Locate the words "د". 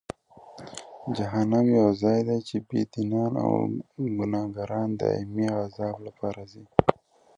4.93-4.95